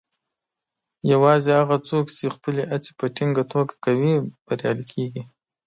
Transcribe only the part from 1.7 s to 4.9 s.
څوک چې خپلې هڅې په ټینګه توګه کوي، بریالي